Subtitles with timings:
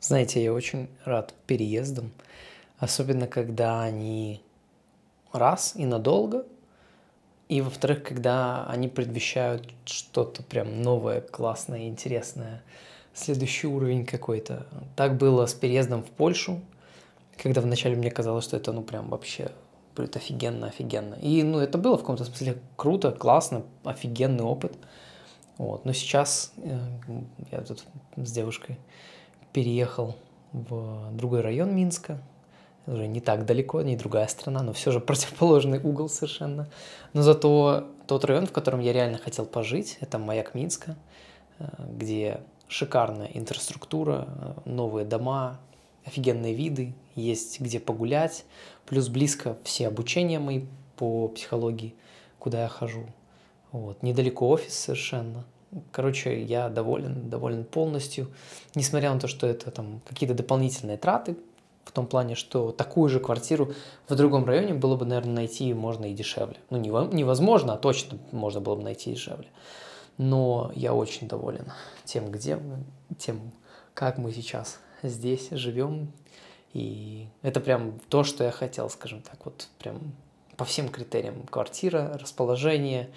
[0.00, 2.12] Знаете, я очень рад переездам,
[2.78, 4.40] особенно когда они
[5.32, 6.46] раз и надолго,
[7.48, 12.62] и во-вторых, когда они предвещают что-то прям новое, классное, интересное,
[13.12, 14.66] следующий уровень какой-то.
[14.94, 16.60] Так было с переездом в Польшу,
[17.42, 19.50] когда вначале мне казалось, что это ну прям вообще
[19.96, 21.14] будет офигенно, офигенно.
[21.14, 24.74] И ну это было в каком-то смысле круто, классно, офигенный опыт.
[25.56, 25.84] Вот.
[25.84, 26.78] Но сейчас э,
[27.50, 27.84] я тут
[28.16, 28.78] с девушкой
[29.52, 30.16] переехал
[30.52, 32.20] в другой район Минска,
[32.86, 36.68] уже не так далеко, не другая страна, но все же противоположный угол совершенно.
[37.12, 40.96] Но зато тот район, в котором я реально хотел пожить, это Маяк Минска,
[41.58, 45.60] э, где шикарная инфраструктура, э, новые дома,
[46.04, 48.44] офигенные виды, есть где погулять,
[48.86, 50.64] плюс близко все обучения мои
[50.96, 51.94] по психологии,
[52.38, 53.06] куда я хожу.
[53.72, 54.02] Вот.
[54.02, 55.44] Недалеко офис совершенно.
[55.92, 58.28] Короче, я доволен, доволен полностью,
[58.74, 61.36] несмотря на то, что это там какие-то дополнительные траты,
[61.84, 63.72] в том плане, что такую же квартиру
[64.08, 66.58] в другом районе было бы, наверное, найти можно и дешевле.
[66.68, 69.48] Ну, невозможно, а точно можно было бы найти дешевле.
[70.18, 71.72] Но я очень доволен
[72.04, 72.58] тем, где
[73.18, 73.52] тем,
[73.94, 76.12] как мы сейчас здесь живем.
[76.74, 80.12] И это прям то, что я хотел, скажем так, вот прям
[80.56, 81.46] по всем критериям.
[81.46, 83.10] Квартира, расположение,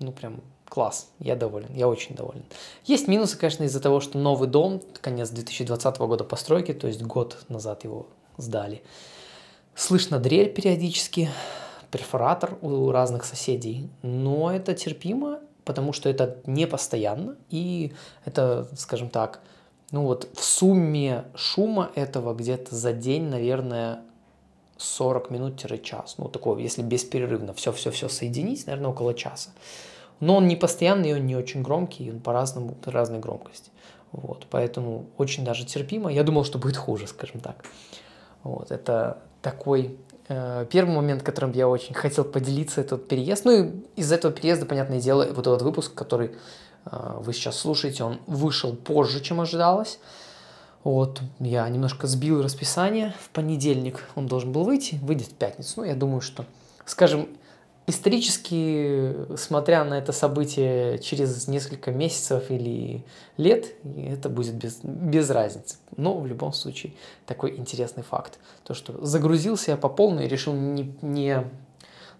[0.00, 2.44] ну прям класс, я доволен, я очень доволен.
[2.84, 7.44] Есть минусы, конечно, из-за того, что новый дом, конец 2020 года постройки, то есть год
[7.48, 8.82] назад его сдали.
[9.74, 11.28] Слышно дрель периодически,
[11.90, 17.92] перфоратор у разных соседей, но это терпимо, потому что это не постоянно, и
[18.24, 19.40] это, скажем так,
[19.92, 24.00] ну вот в сумме шума этого где-то за день, наверное,
[24.78, 26.16] 40 минут-час.
[26.18, 29.50] Ну, такого, если бесперерывно все-все-все соединить, наверное, около часа.
[30.20, 33.70] Но он не постоянный, он не очень громкий, он по-разному, по разной громкости.
[34.12, 36.10] Вот, поэтому очень даже терпимо.
[36.10, 37.64] Я думал, что будет хуже, скажем так.
[38.42, 43.44] Вот, это такой э, первый момент, которым я очень хотел поделиться, этот переезд.
[43.44, 46.30] Ну и из этого переезда, понятное дело, вот этот выпуск, который
[46.86, 49.98] э, вы сейчас слушаете, он вышел позже, чем ожидалось.
[50.84, 53.12] Вот, я немножко сбил расписание.
[53.20, 55.74] В понедельник он должен был выйти, выйдет в пятницу.
[55.78, 56.44] Ну, я думаю, что,
[56.84, 57.28] скажем,
[57.88, 63.04] Исторически, смотря на это событие через несколько месяцев или
[63.36, 65.76] лет, это будет без, без разницы.
[65.96, 66.94] Но в любом случае
[67.26, 68.40] такой интересный факт.
[68.64, 71.44] То, что загрузился я по полной и решил не, не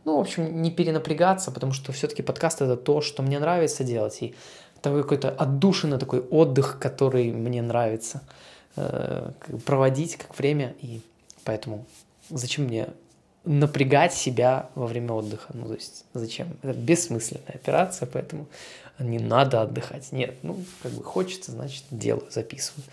[0.04, 4.22] ну, в общем, не перенапрягаться, потому что все-таки подкаст это то, что мне нравится делать.
[4.22, 4.36] И
[4.80, 8.22] такой какой-то отдушина, такой отдых, который мне нравится
[8.76, 9.32] э,
[9.64, 10.76] проводить как время.
[10.80, 11.00] И
[11.42, 11.86] поэтому
[12.30, 12.90] зачем мне
[13.46, 15.52] напрягать себя во время отдыха.
[15.54, 16.48] Ну, то есть, зачем?
[16.62, 18.46] Это бессмысленная операция, поэтому
[18.98, 20.12] не надо отдыхать.
[20.12, 22.84] Нет, ну, как бы хочется, значит, делаю, записываю.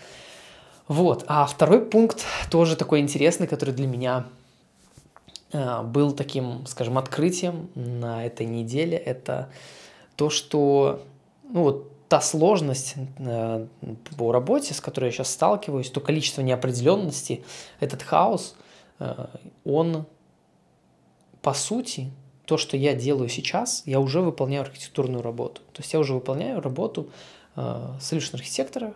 [0.86, 1.24] Вот.
[1.26, 4.26] А второй пункт тоже такой интересный, который для меня
[5.52, 8.96] э, был таким, скажем, открытием на этой неделе.
[8.96, 9.48] Это
[10.16, 11.02] то, что,
[11.50, 13.66] ну, вот та сложность э,
[14.16, 17.44] по работе, с которой я сейчас сталкиваюсь, то количество неопределенности,
[17.80, 18.54] этот хаос,
[19.00, 19.26] э,
[19.64, 20.06] он
[21.44, 22.10] по сути,
[22.46, 25.60] то, что я делаю сейчас, я уже выполняю архитектурную работу.
[25.72, 27.10] То есть я уже выполняю работу
[27.54, 27.60] э,
[28.00, 28.94] solution архитектора,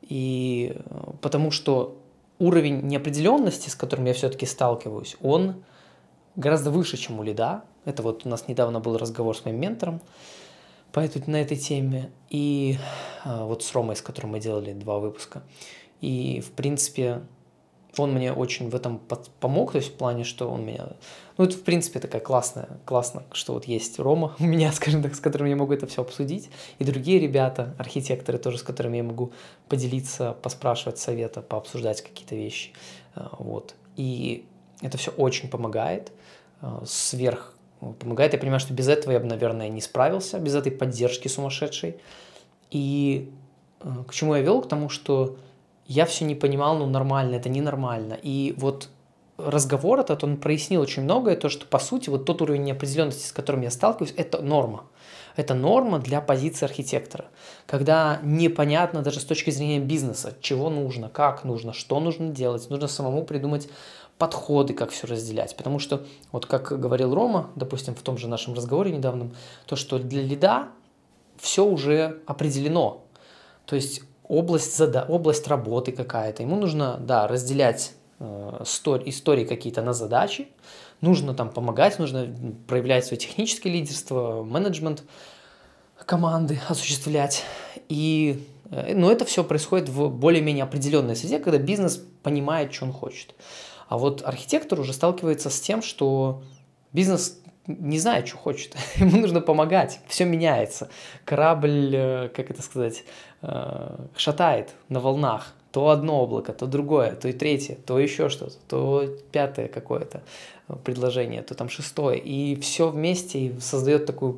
[0.00, 1.98] и э, потому что
[2.38, 5.64] уровень неопределенности, с которым я все-таки сталкиваюсь, он
[6.36, 7.64] гораздо выше, чем у лида.
[7.84, 10.00] Это вот у нас недавно был разговор с моим ментором
[10.92, 12.78] по этой, на этой теме, и
[13.24, 15.42] э, вот с Ромой, с которым мы делали два выпуска.
[16.00, 17.22] И, в принципе,
[17.98, 19.00] он мне очень в этом
[19.40, 20.88] помог, то есть в плане, что он меня...
[21.36, 25.14] Ну, это, в принципе, такая классная, классно, что вот есть Рома у меня, скажем так,
[25.14, 29.02] с которым я могу это все обсудить, и другие ребята, архитекторы тоже, с которыми я
[29.02, 29.32] могу
[29.68, 32.72] поделиться, поспрашивать совета, пообсуждать какие-то вещи,
[33.14, 33.74] а, вот.
[33.96, 34.46] И
[34.80, 36.12] это все очень помогает,
[36.60, 37.54] а, сверх
[37.98, 38.32] помогает.
[38.32, 41.96] Я понимаю, что без этого я бы, наверное, не справился, без этой поддержки сумасшедшей.
[42.70, 43.30] И
[43.80, 44.62] а, к чему я вел?
[44.62, 45.36] К тому, что
[45.86, 48.18] я все не понимал, ну нормально, это ненормально.
[48.22, 48.88] И вот
[49.36, 53.32] разговор этот, он прояснил очень многое, то, что по сути вот тот уровень неопределенности, с
[53.32, 54.84] которым я сталкиваюсь, это норма.
[55.36, 57.26] Это норма для позиции архитектора.
[57.66, 62.70] Когда непонятно даже с точки зрения бизнеса, чего нужно, как нужно, что нужно делать.
[62.70, 63.68] Нужно самому придумать
[64.16, 65.56] подходы, как все разделять.
[65.56, 69.32] Потому что, вот как говорил Рома, допустим, в том же нашем разговоре недавнем,
[69.66, 70.68] то, что для лида
[71.36, 73.02] все уже определено.
[73.66, 76.42] То есть область, зада область работы какая-то.
[76.42, 78.64] Ему нужно, да, разделять э,
[79.06, 80.48] истории какие-то на задачи,
[81.00, 82.34] нужно там помогать, нужно
[82.66, 85.04] проявлять свое техническое лидерство, менеджмент
[86.06, 87.44] команды осуществлять.
[87.88, 92.92] И Э, но это все происходит в более-менее определенной среде, когда бизнес понимает, что он
[92.92, 93.34] хочет.
[93.88, 96.42] А вот архитектор уже сталкивается с тем, что
[96.92, 98.74] бизнес не знает, что хочет.
[98.96, 100.00] Ему нужно помогать.
[100.06, 100.90] Все меняется.
[101.24, 103.04] Корабль, э, как это сказать,
[104.16, 105.52] шатает на волнах.
[105.70, 110.22] То одно облако, то другое, то и третье, то еще что-то, то пятое какое-то
[110.84, 112.16] предложение, то там шестое.
[112.16, 114.36] И все вместе создает такой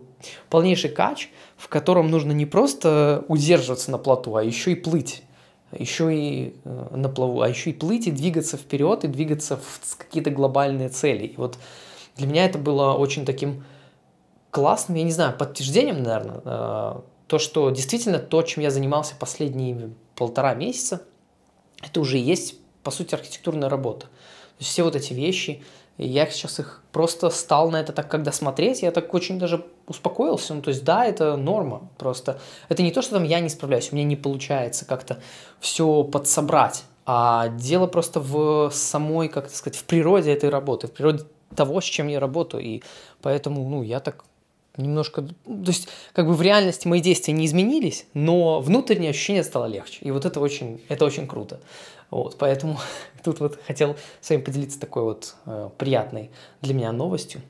[0.48, 5.24] полнейший кач, в котором нужно не просто удерживаться на плоту, а еще и плыть
[5.72, 9.96] еще и э, на плаву, а еще и плыть и двигаться вперед, и двигаться в
[9.96, 11.26] какие-то глобальные цели.
[11.26, 11.58] И вот
[12.16, 13.64] для меня это было очень таким
[14.50, 19.90] классным, я не знаю, подтверждением, наверное, э, то, что действительно то, чем я занимался последние
[20.14, 21.02] полтора месяца,
[21.82, 24.06] это уже есть, по сути, архитектурная работа.
[24.06, 25.62] То есть все вот эти вещи,
[25.98, 30.54] я сейчас их просто стал на это так, когда смотреть, я так очень даже успокоился.
[30.54, 31.88] Ну, то есть, да, это норма.
[31.98, 32.38] Просто
[32.68, 35.20] это не то, что там я не справляюсь, у меня не получается как-то
[35.58, 36.84] все подсобрать.
[37.06, 41.24] А дело просто в самой, как сказать, в природе этой работы, в природе
[41.54, 42.62] того, с чем я работаю.
[42.62, 42.82] И
[43.22, 44.24] поэтому, ну, я так
[44.76, 45.22] немножко...
[45.22, 45.32] То
[45.66, 49.98] есть, как бы в реальности мои действия не изменились, но внутреннее ощущение стало легче.
[50.02, 51.60] И вот это очень, это очень круто.
[52.10, 52.78] Вот, поэтому
[53.24, 56.30] тут вот хотел с вами поделиться такой вот э, приятной
[56.60, 57.42] для меня новостью.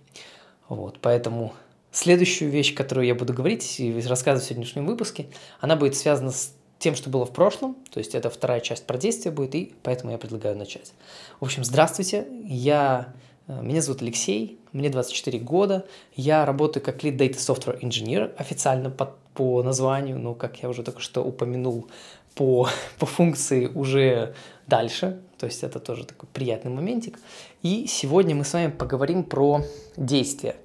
[0.68, 1.52] Вот, поэтому
[1.92, 5.26] следующую вещь, которую я буду говорить и рассказывать в сегодняшнем выпуске,
[5.60, 8.98] она будет связана с тем, что было в прошлом, то есть это вторая часть про
[8.98, 10.92] действия будет, и поэтому я предлагаю начать.
[11.40, 13.14] В общем, здравствуйте, я,
[13.48, 18.90] э, меня зовут Алексей, мне 24 года, я работаю как Lead Data Software Engineer официально
[18.90, 21.88] по, по названию, но, как я уже только что упомянул,
[22.34, 22.68] по,
[22.98, 24.34] по функции уже
[24.66, 27.18] дальше, то есть это тоже такой приятный моментик.
[27.62, 29.62] И сегодня мы с вами поговорим про
[29.96, 30.56] действия,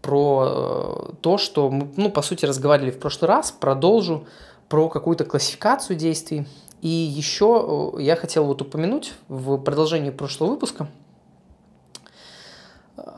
[0.00, 4.26] про э, то, что мы, ну, по сути, разговаривали в прошлый раз, продолжу
[4.68, 6.46] про какую-то классификацию действий.
[6.80, 10.88] И еще э, я хотел вот упомянуть в продолжении прошлого выпуска–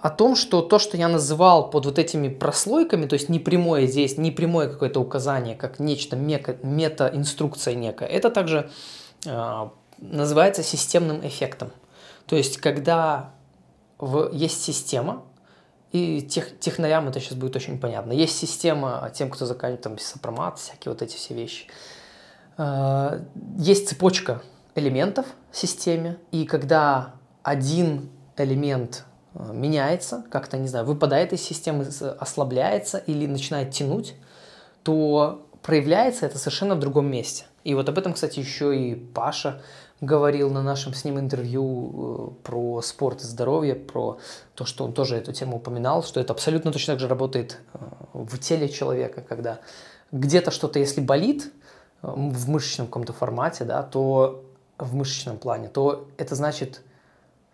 [0.03, 4.19] о том, что то, что я называл под вот этими прослойками, то есть непрямое здесь,
[4.19, 8.71] непрямое какое-то указание, как нечто мета-инструкция некая, это также
[9.27, 9.69] э,
[9.99, 11.71] называется системным эффектом.
[12.27, 13.33] То есть, когда
[13.99, 15.23] в, есть система,
[15.93, 18.13] и тех, технарям это сейчас будет очень понятно.
[18.13, 21.67] Есть система тем, кто заканчивает там сопромат, всякие вот эти все вещи.
[22.59, 23.21] Э,
[23.59, 24.43] есть цепочка
[24.75, 29.05] элементов в системе, и когда один элемент
[29.35, 31.87] меняется, как-то, не знаю, выпадает из системы,
[32.19, 34.15] ослабляется или начинает тянуть,
[34.83, 37.45] то проявляется это совершенно в другом месте.
[37.65, 39.61] И вот об этом, кстати, еще и Паша
[40.01, 44.19] говорил на нашем с ним интервью э, про спорт и здоровье, про
[44.55, 47.79] то, что он тоже эту тему упоминал, что это абсолютно точно так же работает э,
[48.15, 49.61] в теле человека, когда
[50.11, 51.53] где-то что-то, если болит
[52.03, 54.43] в мышечном каком-то формате, да, то
[54.79, 56.83] в мышечном плане, то это значит,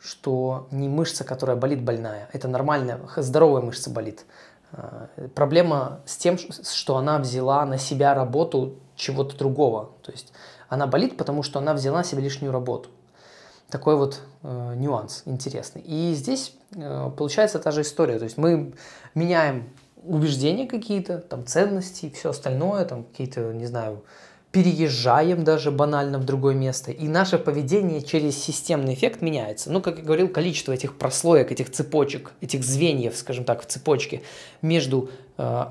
[0.01, 2.29] что не мышца, которая болит, больная.
[2.33, 4.25] Это нормальная, здоровая мышца болит.
[4.73, 9.91] А, проблема с тем, что она взяла на себя работу чего-то другого.
[10.03, 10.33] То есть
[10.69, 12.91] она болит, потому что она взяла на себя лишнюю работу.
[13.69, 15.83] Такой вот э, нюанс интересный.
[15.83, 18.19] И здесь э, получается та же история.
[18.19, 18.75] То есть мы
[19.15, 19.69] меняем
[20.05, 24.05] убеждения какие-то, там ценности все остальное, там какие-то, не знаю,
[24.53, 29.71] переезжаем даже банально в другое место, и наше поведение через системный эффект меняется.
[29.71, 34.23] Ну, как я говорил, количество этих прослоек, этих цепочек, этих звеньев, скажем так, в цепочке
[34.63, 35.67] между э,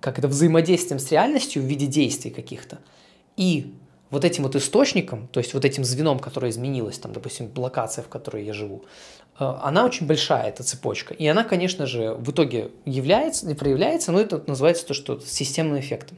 [0.00, 2.78] как это взаимодействием с реальностью в виде действий каких-то
[3.36, 3.74] и
[4.10, 8.08] вот этим вот источником, то есть вот этим звеном, которое изменилось, там, допустим, локация, в
[8.08, 8.84] которой я живу,
[9.38, 11.14] э, она очень большая, эта цепочка.
[11.14, 15.78] И она, конечно же, в итоге является и проявляется, но это называется то, что системным
[15.78, 16.16] эффектом.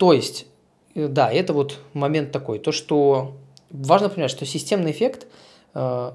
[0.00, 0.46] Э, то есть,
[0.94, 3.36] э, да, это вот момент такой, то, что
[3.68, 5.26] важно понимать, что системный эффект
[5.74, 6.12] э,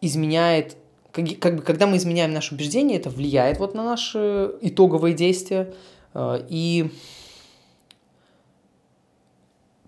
[0.00, 0.76] изменяет,
[1.12, 5.74] как, как бы, когда мы изменяем наше убеждение, это влияет вот на наши итоговые действия.
[6.14, 6.90] Э, и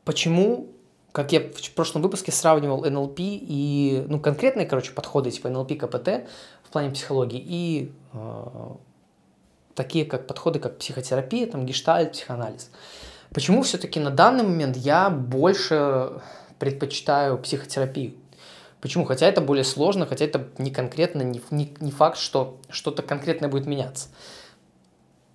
[0.05, 0.69] почему,
[1.13, 6.29] как я в прошлом выпуске сравнивал НЛП и, ну, конкретные, короче, подходы типа НЛП, КПТ
[6.63, 8.45] в плане психологии и э,
[9.75, 12.71] такие как подходы, как психотерапия, там, гештальт, психоанализ.
[13.35, 16.23] Почему все-таки на данный момент я больше
[16.61, 18.15] предпочитаю психотерапию?
[18.81, 19.05] Почему?
[19.05, 23.49] Хотя это более сложно, хотя это не конкретно, не, не, не факт, что что-то конкретное
[23.49, 24.09] будет меняться.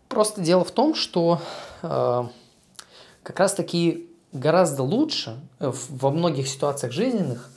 [0.07, 1.41] Просто дело в том, что
[1.81, 2.23] э,
[3.21, 7.49] как раз-таки гораздо лучше э, во многих ситуациях жизненных,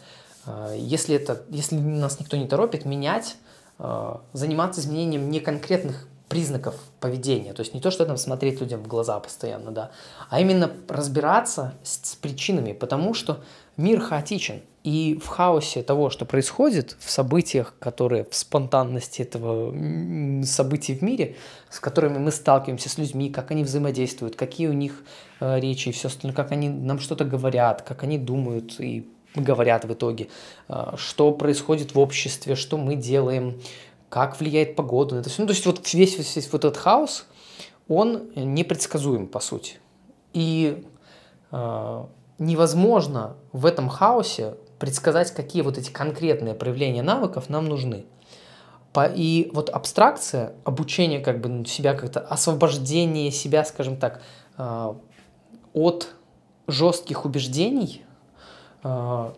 [0.47, 3.37] э, если, это, если нас никто не торопит, менять,
[3.79, 7.53] э, заниматься изменением не конкретных признаков поведения.
[7.53, 9.91] То есть не то, что там смотреть людям в глаза постоянно, да,
[10.31, 13.41] а именно разбираться с, с причинами, потому что
[13.77, 14.63] мир хаотичен.
[14.83, 19.75] И в хаосе того, что происходит, в событиях, которые в спонтанности этого
[20.45, 21.37] событий в мире,
[21.69, 25.05] с которыми мы сталкиваемся с людьми, как они взаимодействуют, какие у них
[25.41, 29.85] э, речи и все остальное, как они нам что-то говорят, как они думают и говорят
[29.85, 30.29] в итоге,
[30.69, 33.61] э, что происходит в обществе, что мы делаем,
[34.13, 35.41] как влияет погода на это все.
[35.41, 37.25] Ну, то есть вот весь, весь, весь вот этот хаос,
[37.89, 39.79] он непредсказуем, по сути.
[40.35, 40.87] И
[41.51, 42.05] э,
[42.39, 48.05] невозможно в этом хаосе предсказать, какие вот эти конкретные проявления навыков нам нужны.
[49.15, 54.21] И вот абстракция, обучение как бы себя как-то, освобождение себя, скажем так,
[54.59, 54.95] э,
[55.73, 56.15] от
[56.67, 58.03] жестких убеждений,
[58.85, 59.33] э,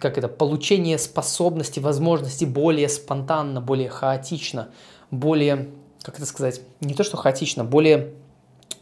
[0.00, 4.70] как это, получение способности, возможности более спонтанно, более хаотично,
[5.10, 5.68] более,
[6.02, 8.14] как это сказать, не то что хаотично, более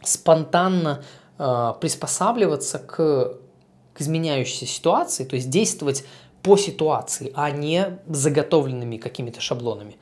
[0.03, 1.03] спонтанно
[1.37, 3.37] э, приспосабливаться к
[3.99, 6.05] к изменяющейся ситуации, то есть действовать
[6.41, 9.97] по ситуации, а не заготовленными какими-то шаблонами.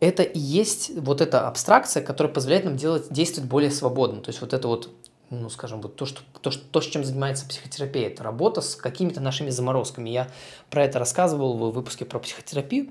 [0.00, 4.22] Это и есть вот эта абстракция, которая позволяет нам делать, действовать более свободно.
[4.22, 4.88] То есть вот это вот,
[5.30, 9.20] ну скажем, вот то, что, то, что, то, чем занимается психотерапия, это работа с какими-то
[9.20, 10.10] нашими заморозками.
[10.10, 10.28] Я
[10.70, 12.88] про это рассказывал в выпуске про психотерапию.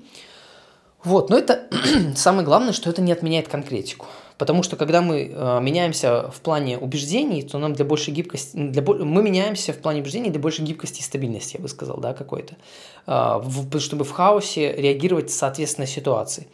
[1.04, 1.68] Вот, но это
[2.16, 4.06] самое главное, что это не отменяет конкретику.
[4.38, 8.82] Потому что когда мы э, меняемся в плане убеждений, то нам для большей гибкости, для,
[8.82, 12.56] мы меняемся в плане убеждений для большей гибкости и стабильности, я бы сказал, да, какой-то,
[13.06, 16.48] э, чтобы в хаосе реагировать соответственно ситуации.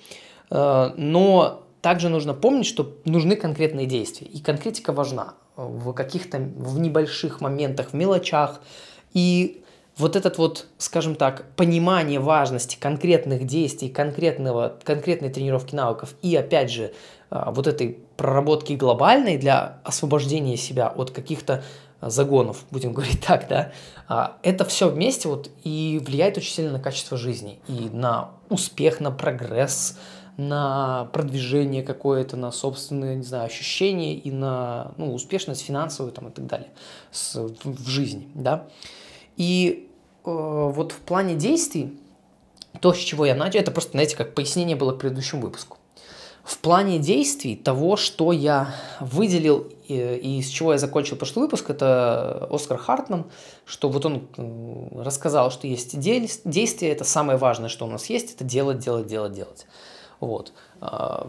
[0.51, 6.79] Э, но также нужно помнить, что нужны конкретные действия, и конкретика важна в каких-то, в
[6.79, 8.61] небольших моментах, в мелочах,
[9.13, 9.63] и
[9.97, 16.71] вот этот вот, скажем так, понимание важности конкретных действий, конкретного, конкретной тренировки навыков и, опять
[16.71, 16.93] же,
[17.31, 21.63] а, вот этой проработки глобальной для освобождения себя от каких-то
[22.01, 23.73] загонов, будем говорить так, да,
[24.09, 29.01] а, это все вместе вот и влияет очень сильно на качество жизни и на успех,
[29.01, 29.99] на прогресс,
[30.37, 36.31] на продвижение какое-то, на собственные, не знаю, ощущения и на ну, успешность финансовую там, и
[36.31, 36.71] так далее
[37.11, 38.67] с, в, в жизни, да.
[39.37, 39.89] И
[40.25, 41.99] э, вот в плане действий,
[42.81, 45.79] то, с чего я начал, это просто, знаете, как пояснение было к предыдущему выпуску.
[46.43, 51.71] В плане действий того, что я выделил и, и с чего я закончил прошлый выпуск,
[51.71, 53.27] это Оскар Хартман,
[53.65, 54.27] что вот он
[54.93, 59.33] рассказал, что есть действия, это самое важное, что у нас есть, это делать, делать, делать,
[59.35, 59.67] делать.
[60.23, 60.53] Вот.
[60.81, 61.27] А,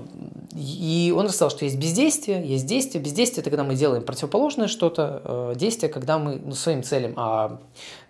[0.56, 3.04] и он рассказал, что есть бездействие, есть действие.
[3.04, 5.22] Бездействие– это когда мы делаем противоположное что-то.
[5.26, 7.14] А, действие– когда мы ну, своим целям.
[7.18, 7.60] А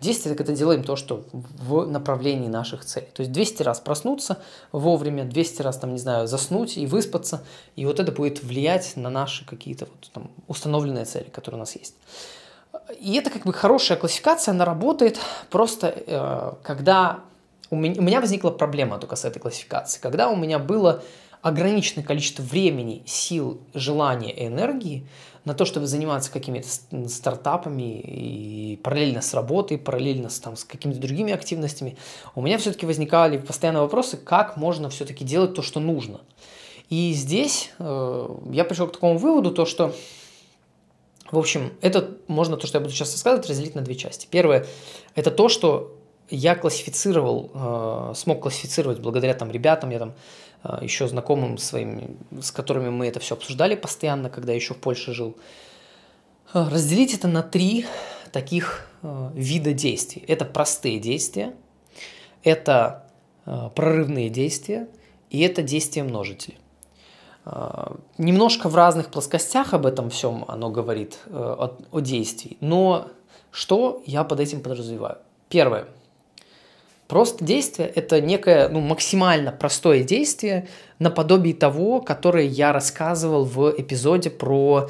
[0.01, 3.07] действие– это когда делаем то, что в направлении наших целей.
[3.13, 4.39] То есть 200 раз проснуться
[4.73, 7.45] вовремя, 200 раз, там, не знаю, заснуть и выспаться.
[7.77, 11.77] И вот это будет влиять на наши какие-то вот, там, установленные цели, которые у нас
[11.77, 11.95] есть.
[12.99, 15.17] И это как бы хорошая классификация, она работает
[15.49, 17.21] просто, э, когда
[17.69, 20.01] у меня, у меня возникла проблема только с этой классификацией.
[20.01, 21.03] Когда у меня было
[21.41, 25.05] ограниченное количество времени, сил, желания и энергии
[25.43, 26.67] на то, чтобы заниматься какими-то
[27.09, 31.97] стартапами и параллельно с работой, параллельно с, там, с какими-то другими активностями,
[32.33, 36.21] у меня все-таки возникали постоянно вопросы, как можно все-таки делать то, что нужно.
[36.89, 39.93] И здесь э, я пришел к такому выводу, то, что
[41.31, 44.27] в общем, это можно, то, что я буду сейчас рассказывать, разделить на две части.
[44.29, 44.67] Первое–
[45.15, 45.97] это то, что
[46.35, 50.13] я классифицировал, э, смог классифицировать благодаря там ребятам, я там
[50.63, 55.13] э, еще знакомым своим, с которыми мы это все обсуждали постоянно, когда еще в Польше
[55.13, 55.37] жил.
[56.53, 57.85] Э, разделить это на три
[58.31, 58.87] таких
[59.35, 60.23] вида действий.
[60.27, 61.53] Это простые действия,
[62.43, 63.05] это
[63.43, 64.87] прорывные действия
[65.29, 66.57] и это действия множители.
[68.17, 73.09] Немножко в разных плоскостях об этом всем оно говорит, о, о действии, но
[73.51, 75.17] что я под этим подразумеваю?
[75.49, 75.85] Первое–
[77.07, 80.67] Просто действие– это некое ну, максимально простое действие
[80.99, 84.89] наподобие того, которое я рассказывал в эпизоде про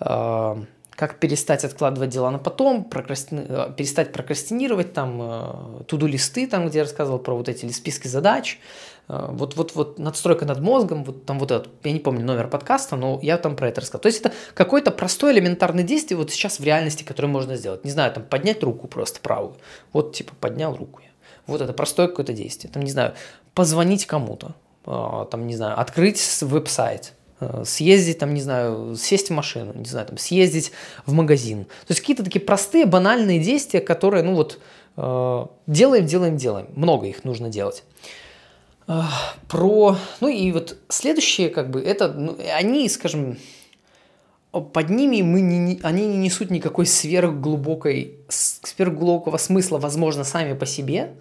[0.00, 0.56] э,
[0.96, 3.34] как перестать откладывать дела на потом, прокрасти...
[3.34, 8.60] Э, перестать прокрастинировать, там, э, туду-листы, там, где я рассказывал про вот эти списки задач,
[9.08, 12.48] э, вот, вот, вот надстройка над мозгом, вот там вот этот, я не помню номер
[12.48, 14.02] подкаста, но я там про это рассказал.
[14.02, 17.84] То есть это какое-то простое элементарное действие вот сейчас в реальности, которое можно сделать.
[17.84, 19.56] Не знаю, там поднять руку просто правую.
[19.92, 21.13] Вот типа поднял руку я.
[21.46, 22.72] Вот это простое какое-то действие.
[22.72, 23.14] Там, не знаю,
[23.54, 24.54] позвонить кому-то,
[24.86, 29.84] а, там, не знаю, открыть веб-сайт, а, съездить, там, не знаю, сесть в машину, не
[29.84, 30.72] знаю, там, съездить
[31.06, 31.64] в магазин.
[31.64, 34.58] То есть какие-то такие простые, банальные действия, которые, ну вот,
[34.96, 36.68] а, делаем, делаем, делаем.
[36.74, 37.84] Много их нужно делать.
[39.48, 43.38] Про, ну и вот следующие, как бы, это, ну, они, скажем,
[44.60, 51.14] под ними мы не, они не несут никакой сверхглубокой, сверхглубокого смысла, возможно, сами по себе,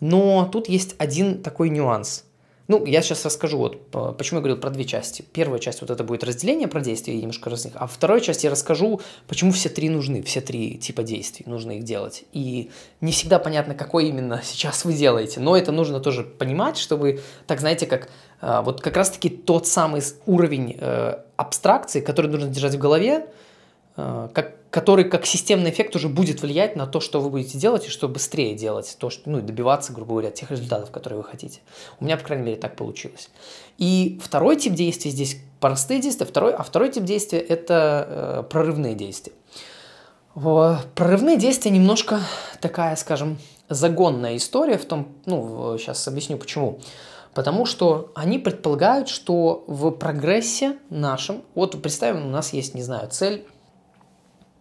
[0.00, 2.24] но тут есть один такой нюанс–
[2.70, 5.24] ну, я сейчас расскажу, вот почему я говорил про две части.
[5.32, 8.44] Первая часть вот это будет разделение про действия, я немножко раз них, а вторая часть
[8.44, 12.22] я расскажу, почему все три нужны, все три типа действий, нужно их делать.
[12.32, 17.20] И не всегда понятно, какой именно сейчас вы делаете, но это нужно тоже понимать, чтобы,
[17.48, 18.08] так знаете, как
[18.40, 23.26] а, вот как раз-таки тот самый уровень э, абстракции, который нужно держать в голове,
[24.32, 27.90] как который как системный эффект уже будет влиять на то, что вы будете делать, и
[27.90, 31.60] что быстрее делать, то, что, ну, добиваться, грубо говоря, тех результатов, которые вы хотите.
[31.98, 33.30] У меня, по крайней мере, так получилось.
[33.78, 38.94] И второй тип действий здесь простые действия, второй, а второй тип действия– это э, прорывные
[38.94, 39.32] действия.
[40.34, 42.20] Прорывные действия немножко
[42.60, 43.38] такая, скажем,
[43.68, 46.78] загонная история в том, ну, сейчас объясню почему.
[47.34, 53.08] Потому что они предполагают, что в прогрессе нашем, вот представим, у нас есть, не знаю,
[53.10, 53.44] цель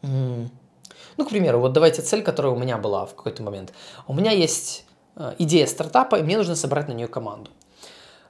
[0.02, 3.74] ну, к примеру, вот давайте цель, которая у меня была в какой-то момент.
[4.08, 7.52] У меня есть э, идея стартапа, и мне нужно собрать на нее команду.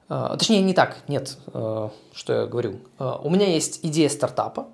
[0.10, 2.80] Э, точнее, не так, нет, э, что я говорю.
[2.98, 4.68] У меня есть идея стартапа,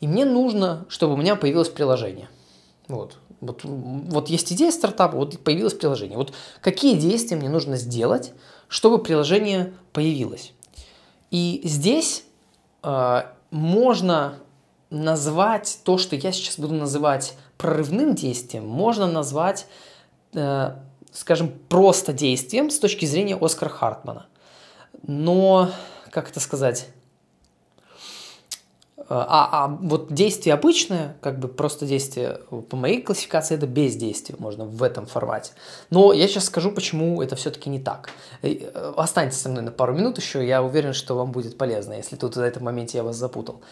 [0.00, 2.28] и мне нужно, чтобы у меня появилось приложение.
[2.88, 3.18] Вот.
[3.40, 6.16] Вот, вот есть идея стартапа, вот появилось приложение.
[6.16, 8.32] Вот какие действия мне нужно сделать,
[8.66, 10.52] чтобы приложение появилось?
[11.30, 12.24] И здесь
[12.82, 14.38] э, можно
[14.90, 19.66] назвать то, что я сейчас буду называть прорывным действием, можно назвать,
[20.34, 20.76] э,
[21.12, 24.26] скажем, просто действием с точки зрения Оскара Хартмана.
[25.02, 25.70] Но,
[26.10, 26.88] как это сказать,
[29.10, 34.64] а, а вот действие обычное, как бы просто действие по моей классификации это бездействие, можно
[34.66, 35.52] в этом формате.
[35.88, 38.10] Но я сейчас скажу, почему это все-таки не так.
[38.42, 42.16] Э, останьтесь со мной на пару минут еще, я уверен, что вам будет полезно, если
[42.16, 43.60] тут в этом моменте я вас запутал.
[43.60, 43.64] А,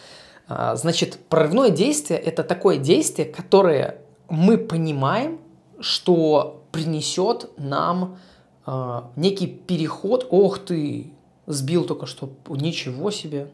[0.47, 3.99] значит, прорывное действие– это такое действие, которое
[4.29, 5.39] мы понимаем,
[5.79, 8.17] что принесет нам
[8.65, 10.27] э, некий переход.
[10.29, 11.11] Ох ты,
[11.45, 13.51] сбил только что, ничего себе.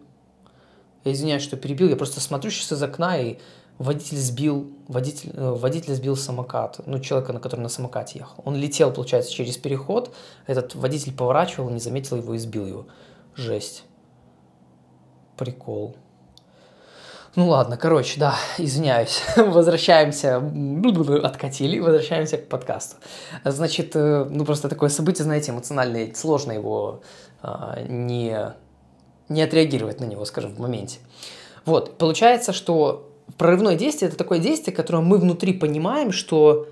[1.04, 3.38] Я извиняюсь, что перебил, я просто смотрю сейчас из окна, и
[3.78, 8.41] водитель сбил, водитель, э, водитель сбил самокат, ну, человека, на который на самокате ехал.
[8.46, 10.13] Он летел, получается, через переход,
[10.48, 12.88] этот водитель поворачивал, не заметил его и сбил его.
[13.36, 13.84] Жесть.
[15.38, 15.96] Прикол.
[17.36, 19.24] Ну ладно, короче, да, извиняюсь.
[19.36, 20.38] Возвращаемся,
[21.24, 22.98] откатили, возвращаемся к подкасту.
[23.43, 27.02] Значит, э, ну просто такое событие, знаете, эмоциональное, сложно его
[27.41, 28.38] а, не,
[29.30, 31.00] не отреагировать на него, скажем, в моменте.
[31.65, 36.67] Вот, получается, что прорывное действие– это такое действие, которое мы внутри понимаем, что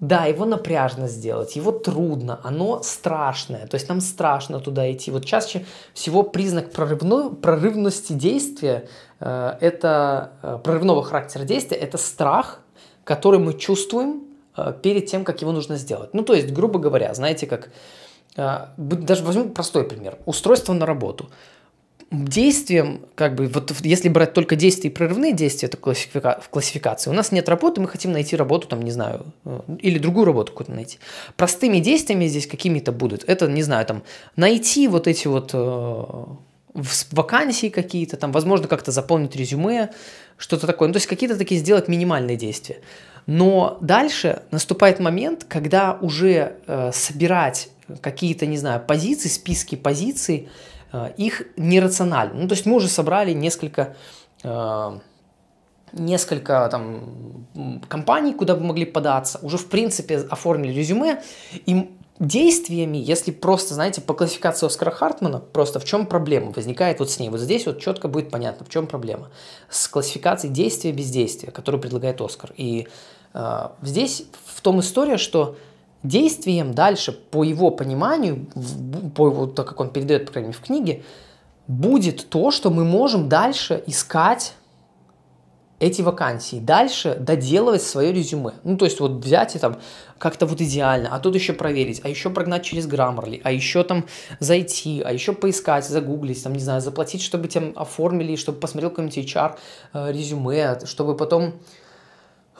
[0.00, 5.10] да, его напряжно сделать, его трудно, оно страшное, то есть нам страшно туда идти.
[5.10, 8.88] Вот чаще всего признак прорывной, прорывности действия,
[9.20, 12.60] это э, прорывного характера действия, это страх,
[13.04, 14.22] который мы чувствуем
[14.56, 16.14] э, перед тем, как его нужно сделать.
[16.14, 17.70] Ну, то есть, грубо говоря, знаете, как,
[18.36, 21.30] э, даже возьму простой пример, устройство на работу–
[22.10, 27.10] действием, как бы, вот если брать только действия и прорывные действия, это классифика, в классификации,
[27.10, 30.52] у нас нет работы, мы хотим найти работу, там, не знаю, э, или другую работу
[30.52, 30.98] какую-то найти.
[31.36, 33.24] Простыми действиями здесь какими-то будут.
[33.26, 34.02] Это, не знаю, там,
[34.36, 36.04] найти вот эти вот э,
[36.74, 39.90] вакансии какие-то, там, возможно, как-то заполнить резюме,
[40.36, 40.88] что-то такое.
[40.88, 42.80] Ну, то есть какие-то такие сделать минимальные действия.
[43.26, 47.68] Но дальше наступает момент, когда уже э, собирать
[48.00, 50.48] какие-то, не знаю, позиции, списки позиций,
[50.92, 52.34] Э, их нерационально.
[52.34, 53.94] Ну, то есть мы уже собрали несколько
[54.42, 54.98] э,
[55.92, 57.46] несколько там
[57.88, 61.22] компаний, куда бы могли податься, уже в принципе оформили резюме,
[61.66, 67.10] и действиями, если просто, знаете, по классификации Оскара Хартмана, просто в чем проблема возникает вот
[67.10, 67.28] с ней.
[67.28, 69.30] Вот здесь вот четко будет понятно, в чем проблема.
[69.70, 72.52] С классификацией действия бездействия, которую предлагает Оскар.
[72.56, 72.88] И
[73.34, 75.56] э, здесь в том история, что
[76.02, 78.46] действием дальше, по его пониманию,
[79.14, 81.02] по его, так как он передает, по крайней мере, в книге,
[81.68, 84.54] будет то, что мы можем дальше искать
[85.80, 88.52] эти вакансии, дальше доделывать свое резюме.
[88.64, 89.78] Ну, то есть вот взять и там
[90.18, 94.06] как-то вот идеально, а тут еще проверить, а еще прогнать через Grammarly, а еще там
[94.40, 99.18] зайти, а еще поискать, загуглить, там, не знаю, заплатить, чтобы тебя оформили, чтобы посмотрел какой-нибудь
[99.18, 99.56] HR
[99.94, 101.54] э, резюме, чтобы потом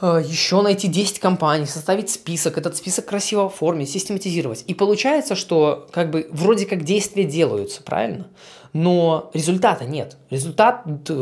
[0.01, 4.63] еще найти 10 компаний, составить список, этот список красиво оформить, систематизировать.
[4.67, 8.27] И получается, что как бы вроде как действия делаются, правильно?
[8.73, 10.17] Но результата нет.
[10.29, 11.13] Результат э,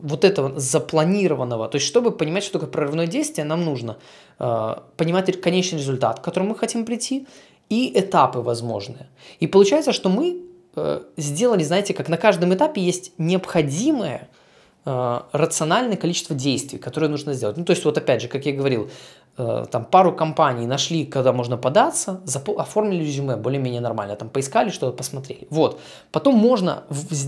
[0.00, 3.98] вот этого запланированного, то есть чтобы понимать, что такое прорывное действие, нам нужно
[4.38, 7.26] э, понимать конечный результат, к которому мы хотим прийти,
[7.68, 9.08] и этапы возможные.
[9.40, 10.42] И получается, что мы
[10.76, 14.41] э, сделали, знаете, как на каждом этапе есть необходимое э,
[14.84, 17.56] рациональное количество действий, которые нужно сделать.
[17.56, 18.90] Ну, то есть, вот опять же, как я говорил,
[19.38, 22.20] э, там пару компаний нашли, когда можно податься,
[22.56, 25.46] оформили резюме более-менее нормально, там поискали что-то, посмотрели.
[25.50, 25.80] Вот.
[26.10, 26.82] Потом можно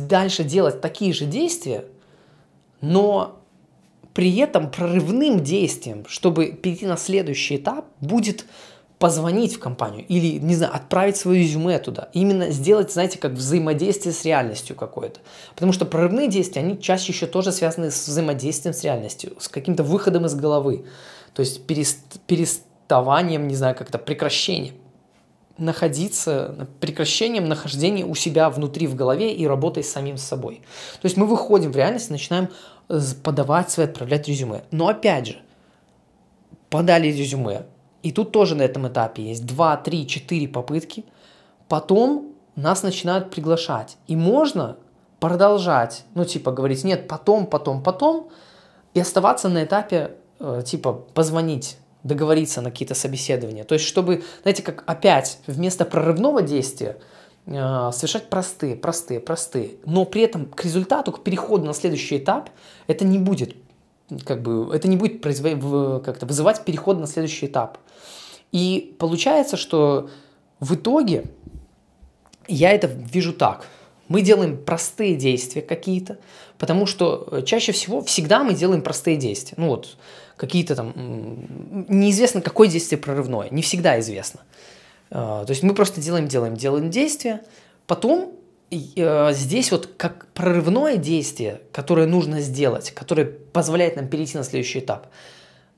[0.09, 1.85] дальше делать такие же действия,
[2.81, 3.39] но
[4.15, 8.47] при этом прорывным действием, чтобы перейти на следующий этап, будет
[8.99, 12.09] позвонить в компанию или, не знаю, отправить свое резюме туда.
[12.13, 15.21] Именно сделать, знаете, как взаимодействие с реальностью какое-то.
[15.55, 19.83] Потому что прорывные действия, они чаще еще тоже связаны с взаимодействием с реальностью, с каким-то
[19.83, 20.87] выходом из головы.
[21.35, 24.75] То есть перест, переставанием, не знаю, как-то прекращением
[25.59, 30.63] находиться, прекращением нахождения у себя внутри в голове и работой с самим собой.
[31.01, 32.49] То есть мы выходим в реальность, начинаем
[33.23, 34.65] подавать свои, отправлять резюме.
[34.71, 35.37] Но опять же,
[36.71, 37.67] подали резюме,
[38.05, 41.07] и тут тоже на этом этапе есть 2, 3, 4 попытки,
[41.69, 43.97] потом нас начинают приглашать.
[44.07, 44.77] И можно
[45.21, 48.29] продолжать, ну типа говорить, нет, потом, потом, потом,
[48.93, 53.65] и оставаться на этапе, э, типа позвонить, договориться на какие-то собеседования.
[53.65, 56.99] То есть, чтобы, знаете, как опять вместо прорывного действия
[57.47, 62.51] э, совершать простые, простые, простые, но при этом к результату, к переходу на следующий этап,
[62.87, 63.57] это не будет,
[64.25, 67.79] как бы, это не будет как-то вызывать переход на следующий этап.
[68.53, 70.11] И получается, что
[70.61, 71.25] в итоге
[72.47, 73.67] я это вижу так.
[74.09, 76.19] Мы делаем простые действия какие-то,
[76.59, 79.55] потому что чаще всего всегда мы делаем простые действия.
[79.57, 79.97] Ну вот,
[80.37, 80.93] какие-то там,
[81.89, 84.41] неизвестно, какое действие прорывное, не всегда известно.
[85.11, 87.43] А, то есть мы просто делаем, делаем, делаем действия,
[87.87, 88.33] потом э,
[89.33, 95.09] здесь вот как прорывное действие, которое нужно сделать, которое позволяет нам перейти на следующий этап–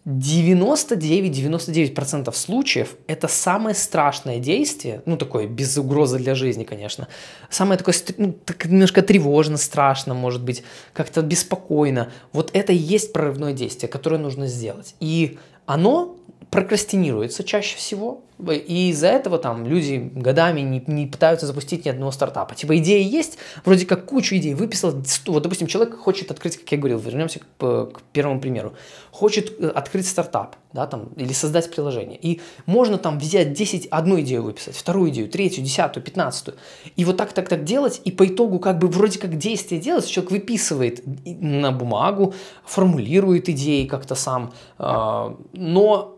[0.06, 7.08] 99-99% случаев это самое страшное действие, ну такое без угрозы для жизни, конечно,
[7.50, 12.12] самое такое, ну, так немножко тревожно, страшно, может быть, как-то беспокойно.
[12.32, 14.94] Вот это и есть прорывное действие, которое нужно сделать.
[15.00, 16.16] И оно
[16.50, 22.10] прокрастинируется чаще всего, и из-за этого там люди годами не, не пытаются запустить ни одного
[22.10, 22.54] стартапа.
[22.54, 24.94] Типа идеи есть, вроде как кучу идей выписал.
[25.26, 28.74] Вот, допустим, человек хочет открыть, как я говорил, вернемся к, к первому примеру,
[29.10, 32.18] хочет э, открыть стартап, да, там, или создать приложение.
[32.20, 36.58] И можно там взять 10, одну идею выписать, вторую идею, третью, десятую, пятнадцатую.
[36.96, 40.06] И вот так, так, так делать, и по итогу как бы вроде как действие делать,
[40.06, 42.34] человек выписывает на бумагу,
[42.66, 46.15] формулирует идеи как-то сам, э, но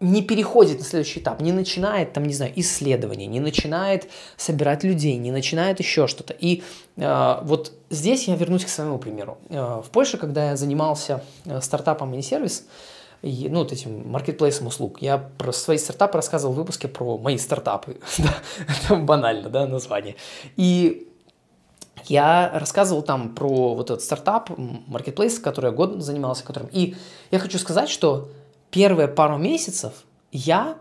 [0.00, 5.16] не переходит на следующий этап, не начинает там, не знаю, исследования, не начинает собирать людей,
[5.16, 6.34] не начинает еще что-то.
[6.38, 6.62] И
[6.96, 9.38] э, вот здесь я вернусь к своему примеру.
[9.48, 12.66] Э, в Польше, когда я занимался э, стартапом мини-сервис,
[13.22, 15.00] ну, вот этим маркетплейсом услуг.
[15.00, 17.96] Я про свои стартапы рассказывал в выпуске про мои стартапы.
[18.84, 20.16] Это банально, да, название.
[20.56, 21.08] И
[22.04, 26.68] я рассказывал там про вот этот стартап, маркетплейс, который я год занимался, которым.
[26.70, 26.94] И
[27.30, 28.28] я хочу сказать, что
[28.70, 29.92] первые пару месяцев
[30.32, 30.76] я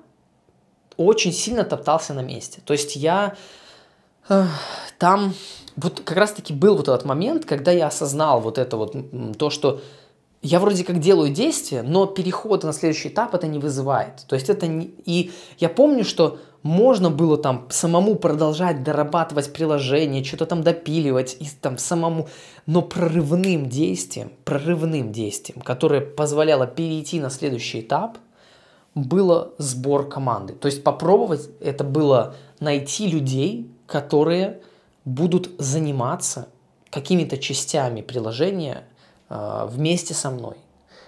[0.97, 2.61] очень сильно топтался на месте.
[2.65, 3.35] То есть я
[4.29, 4.45] э,
[4.97, 5.33] там
[5.75, 8.95] вот как раз-таки был вот этот момент, когда я осознал вот это вот
[9.37, 9.81] то, что
[10.45, 14.25] я вроде как делаю действие, но переход на следующий этап это не вызывает.
[14.27, 14.93] То есть это не...
[15.05, 21.47] И я помню, что можно было там самому продолжать дорабатывать приложение, что-то там допиливать и
[21.59, 22.27] там самому,
[22.67, 28.19] но прорывным действием, прорывным действием, которое позволяло перейти на следующий этап,
[28.93, 30.53] было сбор команды.
[30.53, 34.61] То есть попробовать это было найти людей, которые
[35.05, 36.49] будут заниматься
[36.91, 38.85] какими-то частями приложения
[39.67, 40.55] вместе со мной.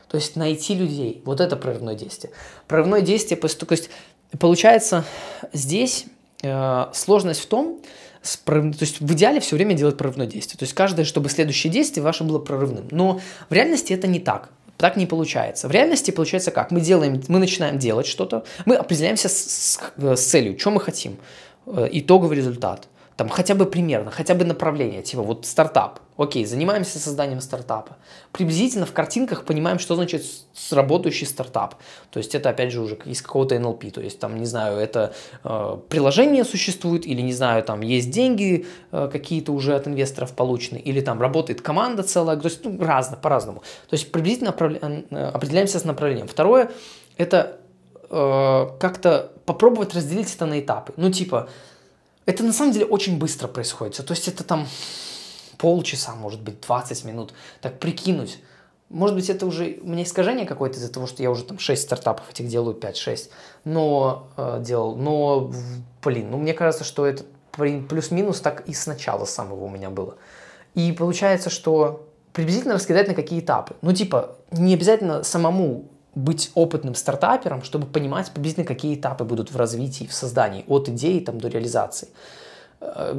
[0.08, 1.22] То есть найти людей.
[1.26, 2.32] Вот это прорывное действие.
[2.68, 3.90] Прорывное действие, то есть
[4.40, 5.06] Получается,
[5.54, 6.06] здесь
[6.44, 7.80] э, сложность в том,
[8.44, 10.60] то есть в идеале все время делать прорывное действие.
[10.60, 12.88] То есть каждое, чтобы следующее действие ваше было прорывным.
[12.92, 14.50] Но в реальности это не так.
[14.76, 15.68] Так не получается.
[15.68, 16.72] В реальности получается как?
[16.72, 21.18] Мы делаем, мы начинаем делать что-то, мы определяемся с, с, с целью, что мы хотим,
[21.66, 26.02] э, итоговый результат там хотя бы примерно, хотя бы направление, типа вот стартап.
[26.18, 27.98] Окей, занимаемся созданием стартапа.
[28.32, 31.76] Приблизительно в картинках понимаем, что значит сработающий стартап.
[32.12, 33.90] То есть это опять же уже из какого-то NLP.
[33.90, 38.68] То есть там, не знаю, это э, приложение существует, или не знаю, там есть деньги
[38.92, 42.38] э, какие-то уже от инвесторов получены, или там работает команда целая.
[42.38, 43.62] То есть ну, разно, по-разному.
[43.90, 46.28] То есть приблизительно э, определяемся с направлением.
[46.28, 46.70] Второе,
[47.18, 47.58] это
[48.12, 50.94] э, как-то попробовать разделить это на этапы.
[50.98, 51.50] Ну типа,
[52.28, 54.06] это на самом деле очень быстро происходит.
[54.06, 54.68] То есть это там
[55.58, 57.34] полчаса, может быть, 20 минут.
[57.62, 58.40] Так прикинуть,
[58.90, 61.82] Может быть, это уже у меня искажение какое-то из-за того, что я уже там 6
[61.82, 63.30] стартапов этих делаю, 5-6,
[63.64, 64.96] но э, делал.
[64.96, 65.52] Но,
[66.04, 70.16] блин, ну мне кажется, что это плюс-минус так и сначала самого у меня было.
[70.76, 73.76] И получается, что приблизительно раскидать на какие этапы.
[73.82, 75.86] Ну, типа, не обязательно самому
[76.18, 81.20] быть опытным стартапером, чтобы понимать приблизительно, какие этапы будут в развитии, в создании, от идеи
[81.20, 82.10] там, до реализации.
[82.82, 83.14] Э,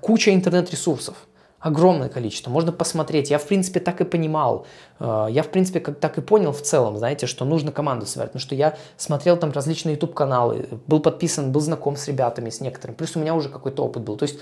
[0.00, 1.16] куча интернет-ресурсов
[1.64, 2.50] огромное количество.
[2.50, 3.30] Можно посмотреть.
[3.30, 4.66] Я, в принципе, так и понимал.
[5.00, 8.32] Э, я, в принципе, как, так и понял в целом, знаете, что нужно команду собирать.
[8.32, 12.96] Потому что я смотрел там различные YouTube-каналы, был подписан, был знаком с ребятами, с некоторыми.
[12.96, 14.16] Плюс у меня уже какой-то опыт был.
[14.18, 14.38] То есть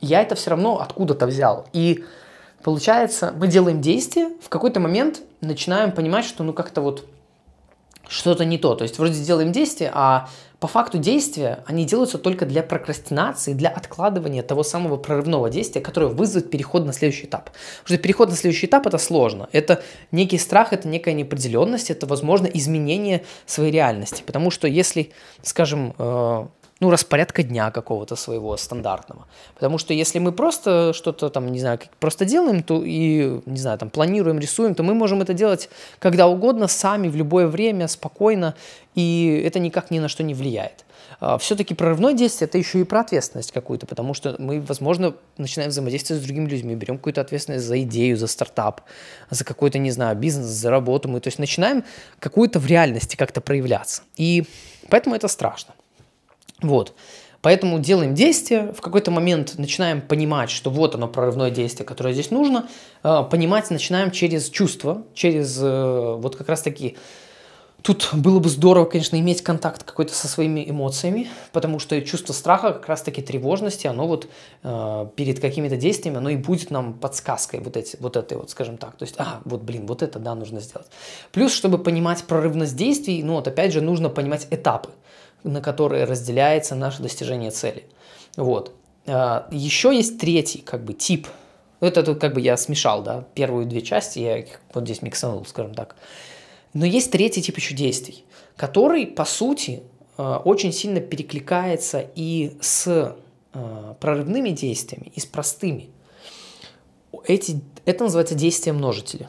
[0.00, 1.66] я это все равно откуда-то взял.
[1.72, 2.04] И
[2.64, 7.04] получается, мы делаем действие, в какой-то момент начинаем понимать, что ну как-то вот
[8.08, 8.74] что-то не то.
[8.74, 10.28] То есть вроде делаем действие, а
[10.60, 16.06] по факту действия они делаются только для прокрастинации, для откладывания того самого прорывного действия, которое
[16.06, 17.50] вызовет переход на следующий этап.
[17.82, 19.48] Потому что переход на следующий этап это сложно.
[19.52, 24.22] Это некий страх, это некая неопределенность, это, возможно, изменение своей реальности.
[24.24, 25.12] Потому что если,
[25.42, 26.46] скажем, э,
[26.80, 29.26] ну, распорядка дня какого-то своего стандартного.
[29.54, 33.78] Потому что если мы просто что-то там, не знаю, просто делаем, то и, не знаю,
[33.78, 38.54] там планируем, рисуем, то мы можем это делать когда угодно, сами, в любое время, спокойно,
[38.94, 40.84] и это никак ни на что не влияет.
[41.20, 45.70] А, Все-таки прорывное действие– это еще и про ответственность какую-то, потому что мы, возможно, начинаем
[45.70, 48.82] взаимодействовать с другими людьми, берем какую-то ответственность за идею, за стартап,
[49.30, 51.08] за какой-то, не знаю, бизнес, за работу.
[51.08, 51.84] Мы, то есть, начинаем
[52.18, 54.02] какую-то в реальности как-то проявляться.
[54.16, 54.44] И
[54.88, 55.74] поэтому это страшно.
[56.60, 56.94] Вот.
[57.44, 62.30] Поэтому делаем действие, в какой-то момент начинаем понимать, что вот оно прорывное действие, которое здесь
[62.30, 62.68] нужно.
[63.02, 66.96] Э, понимать начинаем через чувства, через э, вот как раз таки...
[67.82, 72.72] Тут было бы здорово, конечно, иметь контакт какой-то со своими эмоциями, потому что чувство страха,
[72.72, 74.26] как раз таки тревожности, оно вот
[74.62, 78.78] э, перед какими-то действиями, оно и будет нам подсказкой вот, эти, вот этой вот, скажем
[78.78, 78.96] так.
[78.96, 80.86] То есть, а, вот, блин, вот это, да, нужно сделать.
[81.30, 84.88] Плюс, чтобы понимать прорывность действий, ну вот опять же, нужно понимать этапы
[85.44, 87.84] на которые разделяется наше достижение цели.
[88.36, 88.74] Вот.
[89.06, 91.28] А, Еще есть третий как бы тип.
[91.80, 95.44] Это тут как бы я смешал, да, первые две части, я их вот здесь миксанул,
[95.44, 95.96] скажем так.
[96.72, 98.24] Но есть третий тип еще действий,
[98.56, 99.82] который, по сути,
[100.16, 103.14] а, очень сильно перекликается и с
[103.52, 105.90] а, прорывными действиями, и с простыми.
[107.26, 109.28] Эти, это называется действие множителя.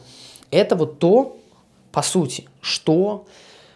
[0.49, 1.37] Это вот то,
[1.91, 3.25] по сути, что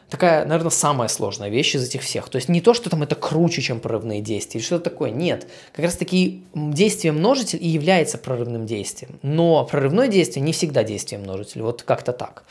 [0.10, 2.30] такая, наверное, самая сложная вещь из этих всех.
[2.30, 5.12] То есть не то, что там это круче, чем прорывные действия, или что-то такое.
[5.12, 5.48] Нет.
[5.72, 9.20] Как раз таки действие множитель и является прорывным действием.
[9.22, 11.62] Но прорывное действие не всегда действие множитель.
[11.62, 12.44] Вот как-то так.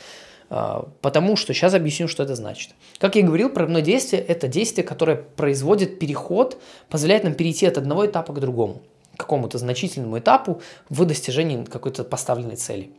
[0.49, 2.71] А, потому что сейчас объясню, что это значит.
[2.97, 6.57] Как я говорил, прорывное действие– это действие, которое производит переход,
[6.89, 8.81] позволяет нам перейти от одного этапа к другому,
[9.15, 12.89] к какому-то значительному этапу в достижении какой-то поставленной цели.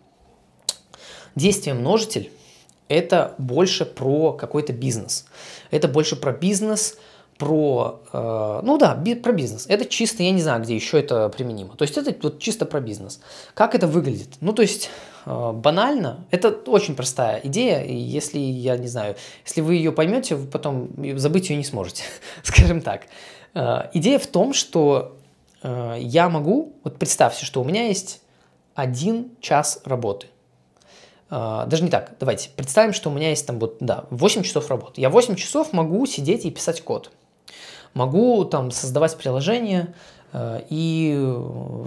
[1.34, 2.30] Действие множитель
[2.90, 5.24] это больше про какой-то бизнес.
[5.70, 6.98] Это больше про бизнес,
[7.38, 9.66] про, э, ну да, би, про бизнес.
[9.68, 11.76] Это чисто, я не знаю, где еще это применимо.
[11.76, 13.20] То есть это вот чисто про бизнес.
[13.54, 14.34] Как это выглядит?
[14.40, 14.90] Ну, то есть
[15.24, 19.14] э, банально, это очень простая идея, и если, я не знаю,
[19.46, 22.02] если вы ее поймете, вы потом забыть ее не сможете,
[22.42, 23.02] скажем так.
[23.54, 25.16] Э, идея в том, что
[25.62, 28.20] э, я могу, вот представьте, что у меня есть
[28.74, 30.26] один час работы–
[31.30, 35.00] даже не так, давайте, представим, что у меня есть там вот, да, 8 часов работы.
[35.00, 37.12] Я 8 часов могу сидеть и писать код.
[37.94, 39.94] Могу там создавать приложения
[40.32, 41.12] э, и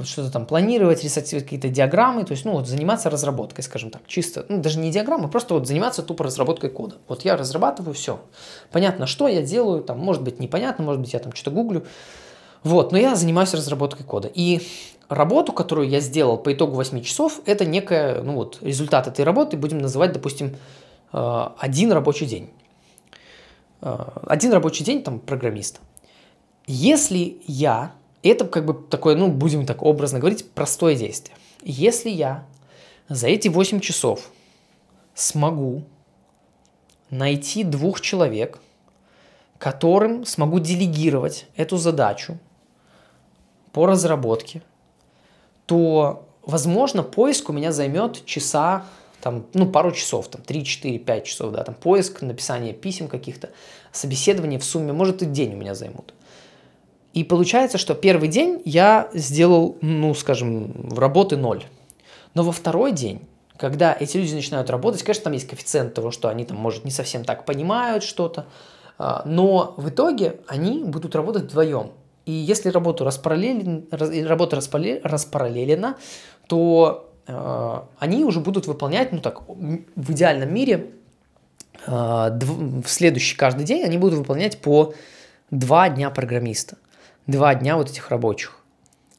[0.04, 4.46] что-то там планировать, рисовать какие-то диаграммы, то есть, ну, вот заниматься разработкой, скажем так, чисто,
[4.48, 6.96] ну, даже не диаграммы, просто вот заниматься тупо разработкой кода.
[7.08, 8.22] Вот я разрабатываю все.
[8.72, 11.86] Понятно, что я делаю, там, может быть, непонятно, может быть, я там что-то гуглю,
[12.64, 14.30] вот, но я занимаюсь разработкой кода.
[14.34, 14.62] И
[15.14, 19.58] работу, которую я сделал по итогу 8 часов, это некая, ну вот, результат этой работы,
[19.58, 20.56] будем называть, допустим,
[21.12, 22.50] э, один рабочий день.
[23.82, 23.98] Э,
[24.28, 25.80] один рабочий день там программиста.
[26.68, 31.36] Если я, это как бы такое, ну, будем так образно говорить, простое действие.
[31.62, 32.46] Если я
[33.10, 34.30] за эти 8 часов
[35.14, 35.84] смогу
[37.10, 38.60] найти двух человек,
[39.60, 42.38] которым смогу делегировать эту задачу
[43.72, 44.62] по разработке–
[45.66, 48.86] то, возможно, поиск у меня займет часа,
[49.22, 53.52] там, ну, пару часов, там, 3, 4, 5 часов, да, там, поиск, написание писем каких-то,
[53.92, 56.14] собеседование в сумме, может, и день у меня займут.
[57.14, 61.64] И получается, что первый день я сделал, ну, скажем, в работы ноль.
[62.34, 63.22] Но во второй день,
[63.58, 66.92] когда эти люди начинают работать, конечно, там есть коэффициент того, что они там, может, не
[66.92, 68.48] совсем так понимают что-то,
[68.98, 71.92] а, но в итоге они будут работать вдвоем.
[72.26, 73.88] И если работу распараллелен,
[74.26, 75.98] работа распараллелена,
[76.48, 80.92] то э, они уже будут выполнять, ну так, в идеальном мире,
[81.86, 84.94] э, в следующий каждый день они будут выполнять по
[85.52, 86.78] два дня программиста,
[87.28, 88.60] два дня вот этих рабочих,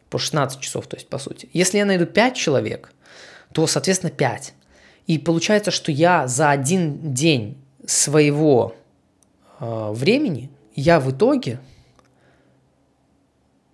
[0.08, 1.48] по 16 часов, то есть по сути.
[1.52, 2.92] Если я найду 5 человек,
[3.52, 4.54] то, соответственно, 5.
[5.06, 8.74] И получается, что я за один день своего
[9.60, 11.60] э, времени, я в итоге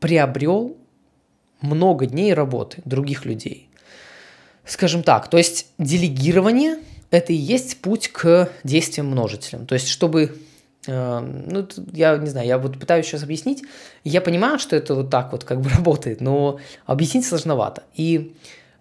[0.01, 0.77] приобрел
[1.61, 3.69] много дней работы других людей.
[4.65, 6.79] Скажем так, то есть делегирование–
[7.11, 9.67] это и есть путь к действиям множителям.
[9.67, 10.37] То есть чтобы
[10.87, 13.65] э, ну, я не знаю, я вот пытаюсь сейчас объяснить.
[14.05, 17.83] Я понимаю, что это вот так вот как бы работает, но объяснить сложновато.
[17.95, 18.35] И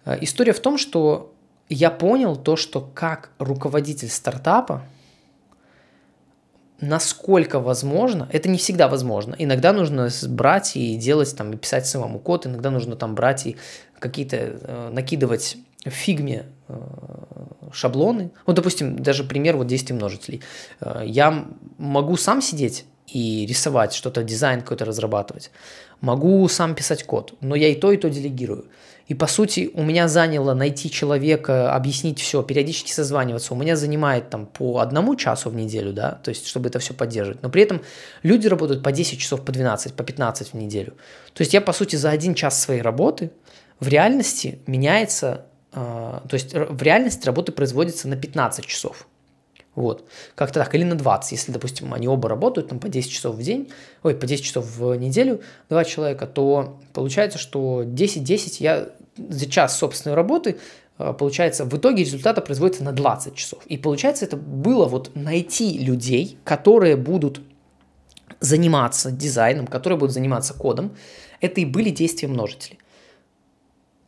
[0.04, 1.34] э, история в том, что
[1.68, 4.82] я понял то, что как руководитель стартапа,
[6.80, 9.34] насколько возможно, это не всегда возможно.
[9.38, 13.56] Иногда нужно брать и делать, там, и писать самому код, иногда нужно там брать и
[13.98, 16.74] какие-то э, накидывать в фигме э,
[17.72, 18.30] шаблоны.
[18.46, 20.42] Вот, допустим, даже пример вот действий множителей.
[20.80, 21.46] Э, я
[21.78, 25.50] могу сам сидеть и рисовать что-то, дизайн какой-то разрабатывать.
[26.00, 28.66] Могу сам писать код, но я и то, и то делегирую.
[29.10, 33.52] И по сути у меня заняло найти человека, объяснить все, периодически созваниваться.
[33.52, 36.94] У меня занимает там по одному часу в неделю, да, то есть чтобы это все
[36.94, 37.42] поддерживать.
[37.42, 37.82] Но при этом
[38.22, 40.92] люди работают по 10 часов, по 12, по 15 в неделю.
[41.34, 43.32] То есть я по сути за один час своей работы
[43.80, 49.08] в реальности меняется, э, то есть в реальности работы производится на 15 часов.
[49.74, 50.04] Вот,
[50.36, 53.42] как-то так, или на 20, если, допустим, они оба работают там по 10 часов в
[53.42, 53.72] день,
[54.04, 59.76] ой, по 10 часов в неделю, два человека, то получается, что 10-10 я за час
[59.78, 60.58] собственной работы
[60.98, 63.64] э, получается, в итоге результата производится на 20 часов.
[63.66, 67.40] И получается, это было вот найти людей, которые будут
[68.40, 70.96] заниматься дизайном, которые будут заниматься кодом.
[71.40, 72.78] Это и были действия множителей.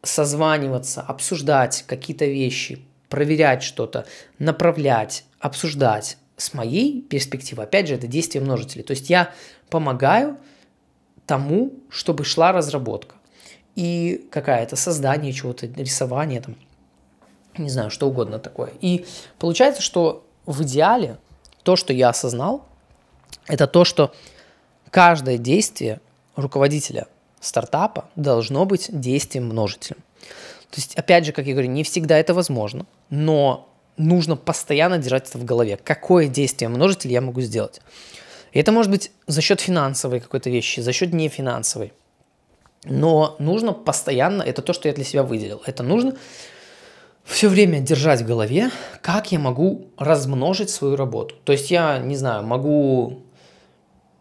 [0.02, 4.06] Созваниваться, обсуждать какие-то вещи, проверять что-то,
[4.38, 6.18] направлять, обсуждать.
[6.36, 8.82] С моей перспективы, опять же, это действие множителей.
[8.82, 9.32] То есть я
[9.70, 10.38] помогаю
[11.26, 13.14] тому, чтобы шла разработка
[13.74, 16.56] и какая-то создание чего-то, рисование там,
[17.56, 18.72] не знаю, что угодно такое.
[18.80, 19.06] И
[19.38, 21.18] получается, что в идеале
[21.62, 22.64] то, что я осознал,
[23.46, 24.14] это то, что
[24.90, 26.00] каждое действие
[26.36, 27.06] руководителя
[27.40, 29.98] стартапа должно быть действием множителем.
[30.70, 35.28] То есть, опять же, как я говорю, не всегда это возможно, но нужно постоянно держать
[35.28, 35.76] это в голове.
[35.76, 37.80] Какое действие множитель я могу сделать?
[38.52, 41.92] И это может быть за счет финансовой какой-то вещи, за счет нефинансовой.
[42.84, 46.16] Но нужно постоянно, это то, что я для себя выделил, это нужно
[47.24, 51.36] все время держать в голове, как я могу размножить свою работу.
[51.44, 53.22] То есть я, не знаю, могу...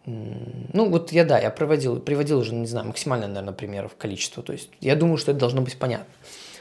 [0.05, 4.43] Ну, вот я, да, я проводил, приводил уже, не знаю, максимальное, наверное, примеров количество.
[4.43, 6.07] То есть я думаю, что это должно быть понятно.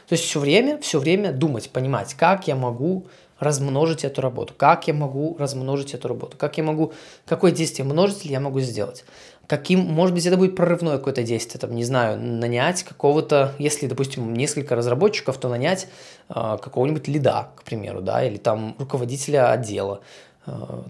[0.07, 3.07] То есть все время, все время думать, понимать, как я могу
[3.39, 6.93] размножить эту работу, как я могу размножить эту работу, как я могу,
[7.25, 9.03] какое действие множитель я могу сделать
[9.51, 14.33] каким, может быть, это будет прорывное какое-то действие, там, не знаю, нанять какого-то, если, допустим,
[14.33, 15.89] несколько разработчиков, то нанять
[16.29, 19.99] э, какого-нибудь лида, к примеру, да, или там руководителя отдела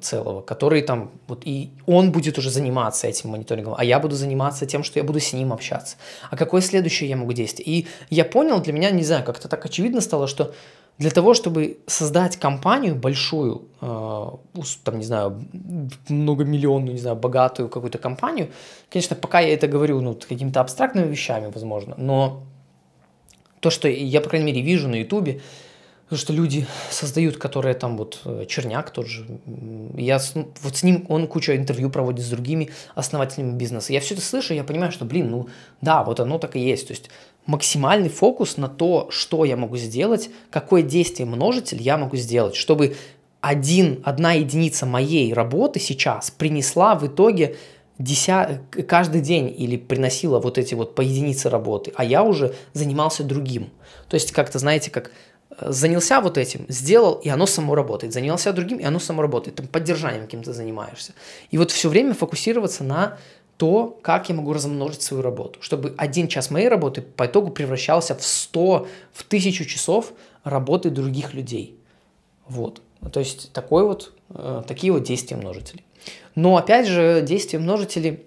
[0.01, 4.65] целого, который там, вот и он будет уже заниматься этим мониторингом, а я буду заниматься
[4.65, 5.97] тем, что я буду с ним общаться.
[6.29, 7.67] А какое следующее я могу действие?
[7.67, 10.53] И я понял, для меня, не знаю, как-то так очевидно стало, что
[10.97, 14.27] для того, чтобы создать компанию большую, э,
[14.83, 15.43] там, не знаю,
[16.07, 18.51] многомиллионную, не знаю, богатую какую-то компанию,
[18.89, 22.43] конечно, пока я это говорю, ну, какими-то абстрактными вещами, возможно, но
[23.59, 25.41] то, что я, по крайней мере, вижу на Ютубе,
[26.11, 29.25] то, что люди создают, которые там вот э, Черняк тот же,
[29.95, 30.19] я
[30.61, 33.93] вот с ним, он кучу интервью проводит с другими основателями бизнеса.
[33.93, 35.47] Я все это слышу, я понимаю, что, блин, ну
[35.79, 36.87] да, вот оно так и есть.
[36.87, 37.09] То есть
[37.45, 42.97] максимальный фокус на то, что я могу сделать, какое действие множитель я могу сделать, чтобы
[43.39, 47.55] один, одна единица моей работы сейчас принесла в итоге
[47.97, 48.59] деся...
[48.85, 53.69] каждый день или приносила вот эти вот по единице работы, а я уже занимался другим.
[54.09, 55.11] То есть как-то, знаете, как
[55.59, 58.13] занялся вот этим, сделал, и оно само работает.
[58.13, 59.57] Занялся другим, и оно само работает.
[59.57, 61.13] Там поддержанием каким-то занимаешься.
[61.49, 63.17] И вот все время фокусироваться на
[63.57, 68.15] то, как я могу размножить свою работу, чтобы один час моей работы по итогу превращался
[68.15, 71.77] в 100, в тысячу часов работы других людей.
[72.47, 72.81] Вот.
[73.11, 75.83] То есть такой вот, э, такие вот действия множителей.
[76.33, 78.23] Но опять же, действия множителей,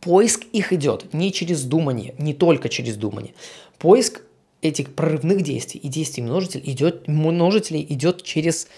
[0.00, 3.34] поиск их идет не через думание, не только через думание.
[3.78, 4.22] Поиск
[4.64, 8.68] этих прорывных действий и действий множителей идет, множителей идет через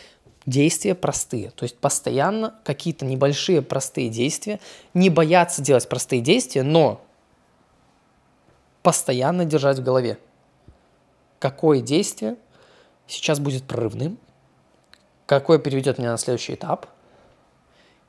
[0.44, 1.50] действия простые.
[1.50, 4.60] То есть постоянно какие-то небольшие простые действия,
[4.94, 7.00] не бояться делать простые действия, но
[8.82, 10.18] постоянно держать в голове.
[11.38, 12.36] какое действие
[13.06, 14.18] сейчас будет прорывным,
[15.26, 16.86] какое переведет меня на следующий этап,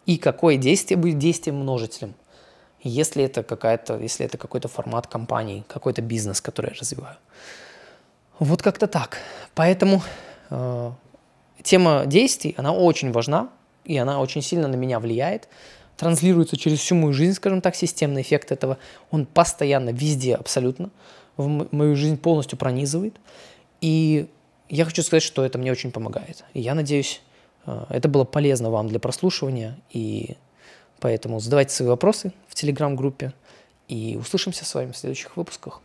[0.06, 2.16] и какое действие будет действием множителем.
[2.82, 7.18] Если это какая-то, если это какой-то формат компании, какой-то бизнес, который я развиваю.
[8.40, 9.18] Вот как-то так.
[9.56, 10.04] Поэтому
[10.50, 10.92] э,
[11.64, 13.50] тема действий, она очень важна,
[13.84, 15.48] и она очень сильно на меня влияет,
[15.96, 18.78] транслируется через всю мою жизнь, скажем так, системный эффект этого.
[19.10, 20.92] Он постоянно, везде абсолютно,
[21.36, 23.16] в мою жизнь полностью пронизывает.
[23.82, 24.28] И
[24.70, 26.44] я хочу сказать, что это мне очень помогает.
[26.54, 27.22] И я надеюсь,
[27.66, 29.80] э, это было полезно вам для прослушивания.
[29.92, 30.36] И
[31.00, 33.34] поэтому задавайте свои вопросы в телеграм-группе.
[33.88, 35.82] И услышимся с вами в следующих выпусках.